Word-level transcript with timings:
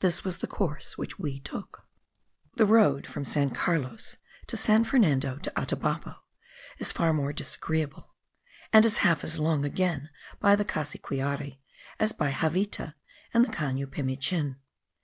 This 0.00 0.24
was 0.24 0.38
the 0.38 0.48
course 0.48 0.98
which 0.98 1.20
we 1.20 1.38
took. 1.38 1.86
The 2.56 2.66
road 2.66 3.06
from 3.06 3.24
San 3.24 3.50
Carlos 3.50 4.16
to 4.48 4.56
San 4.56 4.82
Fernando 4.82 5.36
de 5.36 5.50
Atabapo 5.56 6.16
is 6.78 6.90
far 6.90 7.12
more 7.12 7.32
disagreeable, 7.32 8.12
and 8.72 8.84
is 8.84 8.98
half 9.06 9.22
as 9.22 9.38
long 9.38 9.64
again 9.64 10.10
by 10.40 10.56
the 10.56 10.64
Cassiquiare 10.64 11.60
as 12.00 12.10
by 12.10 12.32
Javita 12.32 12.96
and 13.32 13.44
the 13.44 13.52
Cano 13.52 13.86
Pimichin. 13.86 14.56